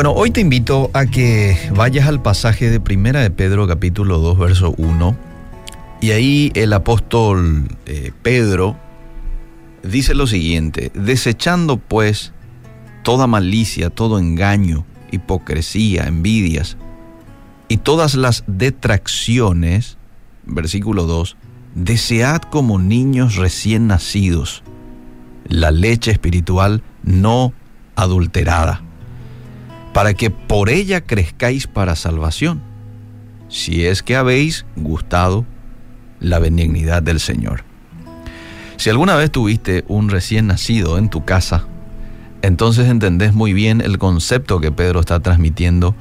Bueno, 0.00 0.14
hoy 0.14 0.30
te 0.30 0.40
invito 0.40 0.90
a 0.94 1.04
que 1.04 1.58
vayas 1.76 2.08
al 2.08 2.22
pasaje 2.22 2.70
de 2.70 2.80
Primera 2.80 3.20
de 3.20 3.28
Pedro 3.28 3.68
capítulo 3.68 4.16
2 4.16 4.38
verso 4.38 4.74
1 4.78 5.14
y 6.00 6.12
ahí 6.12 6.52
el 6.54 6.72
apóstol 6.72 7.68
eh, 7.84 8.10
Pedro 8.22 8.78
dice 9.82 10.14
lo 10.14 10.26
siguiente, 10.26 10.90
desechando 10.94 11.76
pues 11.76 12.32
toda 13.02 13.26
malicia, 13.26 13.90
todo 13.90 14.18
engaño, 14.18 14.86
hipocresía, 15.10 16.06
envidias 16.06 16.78
y 17.68 17.76
todas 17.76 18.14
las 18.14 18.44
detracciones, 18.46 19.98
versículo 20.46 21.04
2, 21.04 21.36
desead 21.74 22.40
como 22.40 22.78
niños 22.78 23.36
recién 23.36 23.86
nacidos 23.88 24.62
la 25.46 25.70
leche 25.70 26.10
espiritual 26.10 26.82
no 27.02 27.52
adulterada, 27.96 28.82
para 29.92 30.14
que 30.14 30.30
por 30.30 30.70
ella 30.70 31.00
crezcáis 31.00 31.66
para 31.66 31.96
salvación, 31.96 32.62
si 33.48 33.86
es 33.86 34.02
que 34.02 34.16
habéis 34.16 34.64
gustado 34.76 35.44
la 36.20 36.38
benignidad 36.38 37.02
del 37.02 37.20
Señor. 37.20 37.64
Si 38.76 38.88
alguna 38.88 39.16
vez 39.16 39.30
tuviste 39.30 39.84
un 39.88 40.08
recién 40.08 40.46
nacido 40.46 40.96
en 40.96 41.10
tu 41.10 41.24
casa, 41.24 41.66
entonces 42.42 42.88
entendés 42.88 43.34
muy 43.34 43.52
bien 43.52 43.80
el 43.80 43.98
concepto 43.98 44.60
que 44.60 44.72
Pedro 44.72 45.00
está 45.00 45.20
transmitiendo 45.20 45.94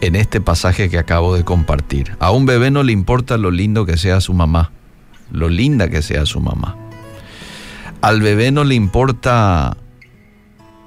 en 0.00 0.16
este 0.16 0.40
pasaje 0.40 0.90
que 0.90 0.98
acabo 0.98 1.34
de 1.34 1.44
compartir. 1.44 2.16
A 2.18 2.30
un 2.30 2.44
bebé 2.44 2.70
no 2.70 2.82
le 2.82 2.92
importa 2.92 3.38
lo 3.38 3.50
lindo 3.50 3.86
que 3.86 3.96
sea 3.96 4.20
su 4.20 4.34
mamá, 4.34 4.72
lo 5.30 5.48
linda 5.48 5.88
que 5.88 6.02
sea 6.02 6.26
su 6.26 6.40
mamá. 6.40 6.76
Al 8.02 8.20
bebé 8.20 8.50
no 8.50 8.64
le 8.64 8.74
importa 8.74 9.78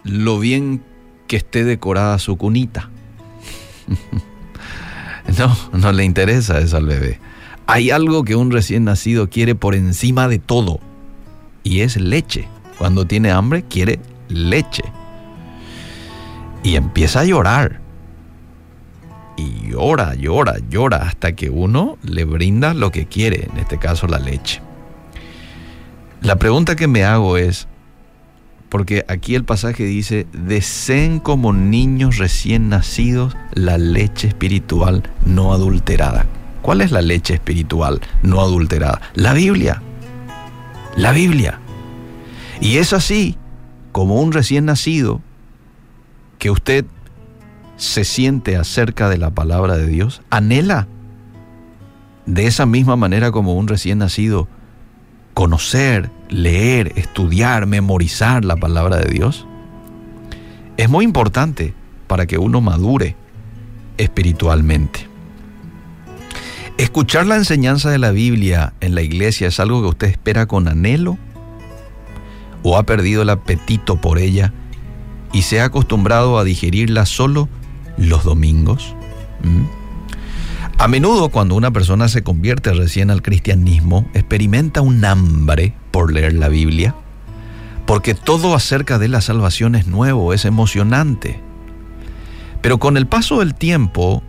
lo 0.03 0.39
bien 0.39 0.83
que 1.27 1.37
esté 1.37 1.63
decorada 1.63 2.19
su 2.19 2.37
cunita. 2.37 2.89
no, 5.37 5.57
no 5.77 5.91
le 5.91 6.03
interesa 6.03 6.59
eso 6.59 6.77
al 6.77 6.85
bebé. 6.85 7.19
Hay 7.67 7.91
algo 7.91 8.23
que 8.23 8.35
un 8.35 8.51
recién 8.51 8.85
nacido 8.85 9.29
quiere 9.29 9.53
por 9.53 9.75
encima 9.75 10.27
de 10.27 10.39
todo 10.39 10.79
y 11.63 11.81
es 11.81 11.97
leche. 11.97 12.47
Cuando 12.77 13.05
tiene 13.05 13.31
hambre 13.31 13.63
quiere 13.63 13.99
leche. 14.29 14.83
Y 16.63 16.75
empieza 16.75 17.21
a 17.21 17.25
llorar. 17.25 17.81
Y 19.35 19.69
llora, 19.69 20.15
llora, 20.15 20.55
llora 20.69 20.97
hasta 20.97 21.33
que 21.33 21.49
uno 21.49 21.97
le 22.03 22.25
brinda 22.25 22.73
lo 22.73 22.91
que 22.91 23.05
quiere, 23.05 23.49
en 23.51 23.59
este 23.59 23.77
caso 23.77 24.07
la 24.07 24.19
leche. 24.19 24.61
La 26.21 26.37
pregunta 26.37 26.75
que 26.75 26.87
me 26.87 27.03
hago 27.03 27.37
es, 27.37 27.67
porque 28.69 29.05
aquí 29.07 29.35
el 29.35 29.45
pasaje 29.45 29.83
dice, 29.83 30.27
deseen 30.33 31.19
como 31.19 31.53
niños 31.53 32.17
recién 32.17 32.69
nacidos 32.69 33.35
la 33.53 33.77
leche 33.77 34.27
espiritual 34.27 35.03
no 35.25 35.53
adulterada. 35.53 36.25
¿Cuál 36.61 36.81
es 36.81 36.91
la 36.91 37.01
leche 37.01 37.35
espiritual 37.35 38.01
no 38.23 38.41
adulterada? 38.41 39.01
La 39.13 39.33
Biblia. 39.33 39.81
La 40.97 41.13
Biblia. 41.13 41.59
Y 42.59 42.77
es 42.77 42.91
así 42.91 43.37
como 43.91 44.21
un 44.21 44.33
recién 44.33 44.65
nacido 44.65 45.21
que 46.39 46.51
usted 46.51 46.85
se 47.77 48.03
siente 48.03 48.57
acerca 48.57 49.07
de 49.07 49.17
la 49.17 49.29
palabra 49.29 49.77
de 49.77 49.87
Dios, 49.87 50.21
anhela 50.29 50.87
de 52.25 52.47
esa 52.47 52.65
misma 52.65 52.95
manera 52.95 53.31
como 53.31 53.55
un 53.55 53.67
recién 53.67 53.99
nacido 53.99 54.47
conocer, 55.37 56.09
leer, 56.29 56.93
estudiar, 56.95 57.67
memorizar 57.67 58.43
la 58.43 58.55
palabra 58.55 58.97
de 58.97 59.11
Dios. 59.11 59.45
Es 60.77 60.89
muy 60.89 61.05
importante 61.05 61.75
para 62.07 62.25
que 62.25 62.39
uno 62.39 62.59
madure 62.59 63.15
espiritualmente. 63.99 65.07
Escuchar 66.79 67.27
la 67.27 67.35
enseñanza 67.35 67.91
de 67.91 67.99
la 67.99 68.09
Biblia 68.09 68.73
en 68.79 68.95
la 68.95 69.03
iglesia 69.03 69.49
es 69.49 69.59
algo 69.59 69.83
que 69.83 69.89
usted 69.89 70.07
espera 70.07 70.47
con 70.47 70.67
anhelo 70.67 71.19
o 72.63 72.75
ha 72.75 72.81
perdido 72.87 73.21
el 73.21 73.29
apetito 73.29 74.01
por 74.01 74.17
ella 74.17 74.53
y 75.33 75.43
se 75.43 75.61
ha 75.61 75.65
acostumbrado 75.65 76.39
a 76.39 76.45
digerirla 76.45 77.05
solo 77.05 77.47
los 77.95 78.23
domingos? 78.23 78.95
¿Mm? 79.43 79.76
A 80.79 80.87
menudo 80.87 81.29
cuando 81.29 81.55
una 81.55 81.71
persona 81.71 82.07
se 82.07 82.21
convierte 82.21 82.71
recién 82.71 83.09
al 83.09 83.23
cristianismo, 83.23 84.07
experimenta 84.13 84.81
un 84.81 85.03
hambre 85.03 85.73
por 85.89 86.13
leer 86.13 86.33
la 86.33 86.49
Biblia, 86.49 86.95
porque 87.87 88.13
todo 88.13 88.53
acerca 88.53 88.99
de 88.99 89.07
la 89.07 89.21
salvación 89.21 89.73
es 89.73 89.87
nuevo, 89.87 90.33
es 90.33 90.45
emocionante. 90.45 91.41
Pero 92.61 92.77
con 92.77 92.95
el 92.95 93.07
paso 93.07 93.39
del 93.39 93.55
tiempo, 93.55 94.21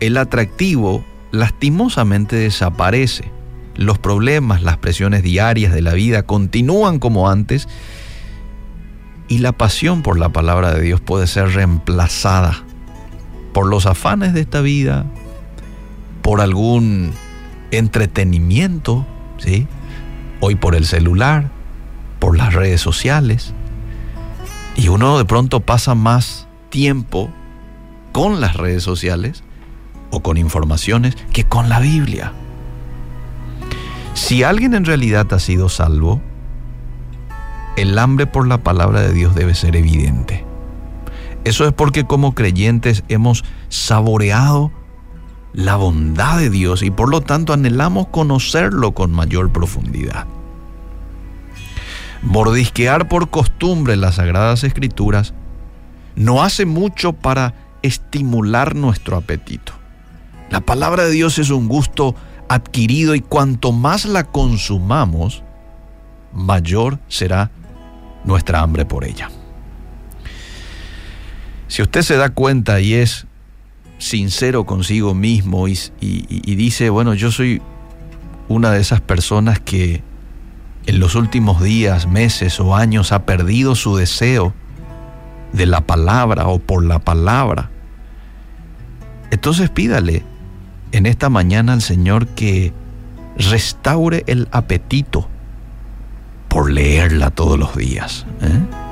el 0.00 0.16
atractivo 0.16 1.04
lastimosamente 1.30 2.36
desaparece 2.36 3.30
los 3.74 3.98
problemas, 3.98 4.62
las 4.62 4.78
presiones 4.78 5.22
diarias 5.22 5.74
de 5.74 5.82
la 5.82 5.92
vida 5.92 6.22
continúan 6.22 6.98
como 6.98 7.28
antes 7.28 7.68
y 9.28 9.38
la 9.38 9.52
pasión 9.52 10.02
por 10.02 10.18
la 10.18 10.30
palabra 10.30 10.72
de 10.72 10.80
Dios 10.80 11.02
puede 11.02 11.26
ser 11.26 11.48
reemplazada 11.50 12.64
por 13.52 13.66
los 13.66 13.84
afanes 13.86 14.32
de 14.32 14.40
esta 14.40 14.60
vida, 14.60 15.04
por 16.22 16.40
algún 16.40 17.12
entretenimiento, 17.70 19.06
¿sí? 19.38 19.66
Hoy 20.40 20.54
por 20.54 20.74
el 20.74 20.86
celular, 20.86 21.50
por 22.18 22.36
las 22.36 22.54
redes 22.54 22.80
sociales. 22.80 23.54
Y 24.76 24.88
uno 24.88 25.18
de 25.18 25.24
pronto 25.24 25.60
pasa 25.60 25.94
más 25.94 26.48
tiempo 26.70 27.30
con 28.12 28.40
las 28.40 28.56
redes 28.56 28.82
sociales 28.82 29.42
o 30.10 30.20
con 30.20 30.36
informaciones 30.36 31.16
que 31.32 31.44
con 31.44 31.68
la 31.68 31.80
Biblia. 31.80 32.32
Si 34.14 34.42
alguien 34.42 34.74
en 34.74 34.84
realidad 34.84 35.32
ha 35.32 35.38
sido 35.38 35.68
salvo, 35.68 36.20
el 37.76 37.98
hambre 37.98 38.26
por 38.26 38.46
la 38.46 38.58
palabra 38.58 39.00
de 39.00 39.12
Dios 39.12 39.34
debe 39.34 39.54
ser 39.54 39.76
evidente. 39.76 40.44
Eso 41.44 41.66
es 41.66 41.72
porque 41.72 42.04
como 42.04 42.34
creyentes 42.34 43.02
hemos 43.08 43.44
saboreado 43.68 44.70
la 45.52 45.76
bondad 45.76 46.38
de 46.38 46.50
Dios 46.50 46.82
y 46.82 46.90
por 46.90 47.10
lo 47.10 47.20
tanto 47.20 47.52
anhelamos 47.52 48.08
conocerlo 48.08 48.92
con 48.92 49.12
mayor 49.12 49.52
profundidad. 49.52 50.26
Mordisquear 52.22 53.08
por 53.08 53.30
costumbre 53.30 53.96
las 53.96 54.16
sagradas 54.16 54.62
escrituras 54.64 55.34
no 56.16 56.42
hace 56.42 56.66
mucho 56.66 57.12
para 57.14 57.54
estimular 57.82 58.74
nuestro 58.74 59.16
apetito. 59.16 59.72
La 60.50 60.60
palabra 60.60 61.04
de 61.04 61.12
Dios 61.12 61.38
es 61.38 61.50
un 61.50 61.68
gusto 61.68 62.14
adquirido 62.48 63.14
y 63.14 63.20
cuanto 63.20 63.72
más 63.72 64.04
la 64.04 64.24
consumamos, 64.24 65.42
mayor 66.32 66.98
será 67.08 67.50
nuestra 68.24 68.60
hambre 68.60 68.84
por 68.84 69.04
ella. 69.04 69.30
Si 71.68 71.82
usted 71.82 72.02
se 72.02 72.16
da 72.16 72.30
cuenta 72.30 72.80
y 72.80 72.94
es 72.94 73.26
sincero 74.00 74.64
consigo 74.64 75.14
mismo 75.14 75.68
y, 75.68 75.76
dice, 76.56 76.90
bueno, 76.90 77.14
yo 77.14 77.30
soy 77.30 77.62
una 78.48 78.72
de 78.72 78.80
esas 78.80 79.00
personas 79.00 79.60
que 79.60 80.02
en 80.86 80.98
los 80.98 81.14
últimos 81.14 81.62
días, 81.62 82.08
meses 82.08 82.58
o 82.58 82.74
años 82.74 83.12
ha 83.12 83.24
perdido 83.26 83.76
su 83.76 83.96
deseo 83.96 84.54
de 85.52 85.66
la 85.66 85.82
palabra 85.82 86.48
o 86.48 86.58
por 86.58 86.84
la 86.84 86.98
palabra, 86.98 87.70
entonces 89.30 89.68
pídale 89.68 90.24
en 90.92 91.06
esta 91.06 91.28
mañana 91.28 91.74
al 91.74 91.82
Señor 91.82 92.26
que 92.28 92.72
restaure 93.36 94.24
el 94.26 94.48
apetito 94.50 95.28
por 96.48 96.70
leerla 96.70 97.30
todos 97.30 97.58
los 97.58 97.76
días. 97.76 98.26
¿eh? 98.40 98.89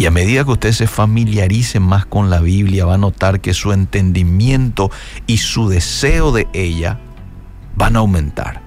Y 0.00 0.06
a 0.06 0.10
medida 0.10 0.46
que 0.46 0.52
usted 0.52 0.72
se 0.72 0.86
familiarice 0.86 1.78
más 1.78 2.06
con 2.06 2.30
la 2.30 2.40
Biblia, 2.40 2.86
va 2.86 2.94
a 2.94 2.96
notar 2.96 3.42
que 3.42 3.52
su 3.52 3.70
entendimiento 3.70 4.90
y 5.26 5.36
su 5.36 5.68
deseo 5.68 6.32
de 6.32 6.48
ella 6.54 6.98
van 7.76 7.96
a 7.96 7.98
aumentar. 7.98 8.62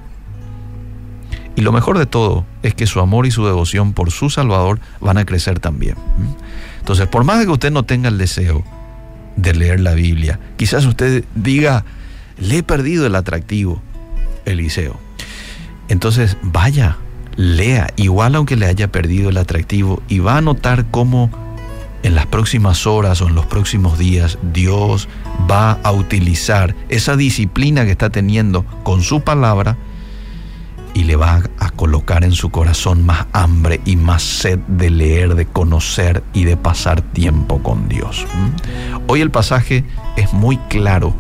Y 1.56 1.62
lo 1.62 1.72
mejor 1.72 1.98
de 1.98 2.06
todo 2.06 2.46
es 2.62 2.76
que 2.76 2.86
su 2.86 3.00
amor 3.00 3.26
y 3.26 3.32
su 3.32 3.48
devoción 3.48 3.94
por 3.94 4.12
su 4.12 4.30
Salvador 4.30 4.80
van 5.02 5.18
a 5.18 5.26
crecer 5.26 5.60
también. 5.60 5.96
Entonces, 6.78 7.08
por 7.08 7.24
más 7.24 7.44
que 7.44 7.50
usted 7.50 7.72
no 7.72 7.82
tenga 7.82 8.10
el 8.10 8.20
deseo 8.20 8.64
de 9.36 9.56
leer 9.56 9.80
la 9.80 9.96
Biblia, 9.96 10.40
quizás 10.56 10.86
usted 10.86 11.26
diga, 11.34 11.84
le 12.38 12.60
he 12.60 12.64
perdido 12.64 13.08
el 13.08 13.16
atractivo, 13.16 13.82
Eliseo. 14.46 15.00
Entonces, 15.88 16.38
vaya, 16.44 16.98
lea, 17.36 17.88
igual 17.96 18.36
aunque 18.36 18.56
le 18.56 18.66
haya 18.66 18.92
perdido 18.92 19.30
el 19.30 19.38
atractivo, 19.38 20.02
y 20.08 20.20
va 20.20 20.38
a 20.38 20.42
notar 20.42 20.86
cómo 20.92 21.30
en 22.04 22.16
las 22.16 22.26
próximas 22.26 22.86
horas 22.86 23.22
o 23.22 23.28
en 23.28 23.36
los 23.36 23.46
próximos 23.46 23.98
días 23.98 24.38
Dios 24.54 25.08
va 25.50 25.74
a 25.84 25.92
utilizar 25.92 26.76
esa 26.90 27.16
disciplina 27.16 27.86
que 27.86 27.92
está 27.92 28.10
teniendo 28.10 28.66
con 28.84 29.02
su 29.02 29.22
palabra 29.22 29.78
y 30.94 31.06
le 31.06 31.16
va 31.16 31.42
a 31.60 31.70
colocar 31.72 32.24
en 32.24 32.34
su 32.34 32.52
corazón 32.52 33.04
más 33.06 33.26
hambre 33.34 33.82
y 33.86 33.96
más 33.96 34.22
sed 34.22 34.60
de 34.68 34.90
leer, 34.90 35.36
de 35.36 35.46
conocer 35.46 36.24
y 36.34 36.44
de 36.44 36.56
pasar 36.56 37.02
tiempo 37.02 37.64
con 37.64 37.88
Dios. 37.90 38.28
Hoy 39.08 39.22
el 39.22 39.32
pasaje 39.32 39.86
es 40.18 40.34
muy 40.34 40.58
claro 40.70 41.16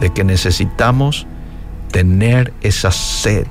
de 0.00 0.10
que 0.10 0.24
necesitamos 0.24 1.26
tener 1.90 2.54
esa 2.62 2.92
sed, 2.92 3.46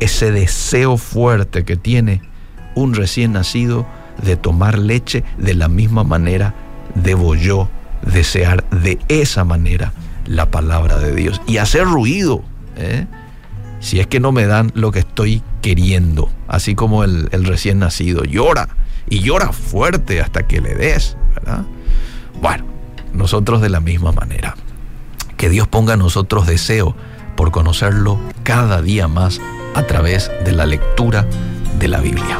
ese 0.00 0.30
deseo 0.30 0.96
fuerte 0.96 1.64
que 1.64 1.76
tiene 1.76 2.22
un 2.74 2.94
recién 2.94 3.32
nacido 3.32 3.86
de 4.22 4.36
tomar 4.36 4.78
leche 4.78 5.24
de 5.38 5.54
la 5.54 5.68
misma 5.68 6.04
manera 6.04 6.54
debo 6.94 7.34
yo 7.34 7.68
desear 8.02 8.68
de 8.70 8.98
esa 9.08 9.44
manera 9.44 9.92
la 10.26 10.50
palabra 10.50 10.98
de 10.98 11.14
Dios 11.14 11.40
y 11.46 11.58
hacer 11.58 11.84
ruido. 11.84 12.42
¿eh? 12.76 13.06
Si 13.80 14.00
es 14.00 14.06
que 14.06 14.20
no 14.20 14.32
me 14.32 14.46
dan 14.46 14.70
lo 14.74 14.92
que 14.92 15.00
estoy 15.00 15.42
queriendo, 15.62 16.30
así 16.46 16.74
como 16.74 17.04
el, 17.04 17.28
recién 17.30 17.78
nacido 17.78 18.24
llora 18.24 18.68
y 19.08 19.20
llora 19.20 19.52
fuerte 19.52 20.20
hasta 20.20 20.46
que 20.46 20.60
le 20.60 20.74
des. 20.74 21.16
Bueno, 22.40 22.64
nosotros 23.12 23.60
de 23.60 23.70
la 23.70 23.80
misma 23.80 24.12
manera. 24.12 24.56
Que 25.36 25.48
Dios 25.48 25.68
ponga 25.68 25.94
en 25.94 26.00
nosotros 26.00 26.46
deseo 26.46 26.96
por 27.36 27.52
conocerlo 27.52 28.18
cada 28.42 28.82
día 28.82 29.06
más 29.06 29.40
a 29.78 29.86
través 29.86 30.28
de 30.44 30.52
la 30.52 30.66
lectura 30.66 31.24
de 31.78 31.86
la 31.86 32.00
Biblia. 32.00 32.36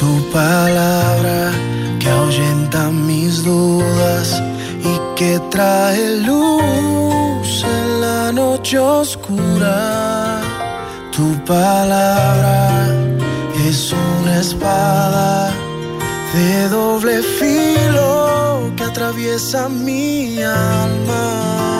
Tu 0.00 0.12
palabra 0.32 1.52
que 2.00 2.08
ahuyenta 2.08 2.90
mis 2.90 3.44
dudas 3.44 4.42
y 4.90 4.94
que 5.18 5.38
trae 5.50 6.02
luz 6.28 7.48
en 7.76 8.00
la 8.00 8.32
noche 8.32 8.78
oscura. 8.78 10.40
Tu 11.14 11.26
palabra 11.44 12.56
es 13.68 13.92
una 13.92 14.40
espada 14.40 15.57
de 16.34 16.68
doble 16.68 17.22
filo 17.22 18.72
que 18.76 18.84
atraviesa 18.84 19.68
mi 19.68 20.42
alma 20.42 21.77